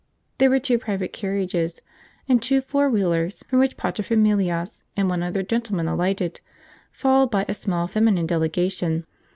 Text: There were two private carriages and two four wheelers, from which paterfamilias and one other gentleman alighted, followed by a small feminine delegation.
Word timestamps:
There 0.39 0.49
were 0.49 0.57
two 0.57 0.79
private 0.79 1.13
carriages 1.13 1.79
and 2.27 2.41
two 2.41 2.59
four 2.59 2.89
wheelers, 2.89 3.43
from 3.47 3.59
which 3.59 3.77
paterfamilias 3.77 4.81
and 4.97 5.07
one 5.11 5.21
other 5.21 5.43
gentleman 5.43 5.87
alighted, 5.87 6.41
followed 6.91 7.29
by 7.29 7.45
a 7.47 7.53
small 7.53 7.85
feminine 7.87 8.25
delegation. 8.25 9.05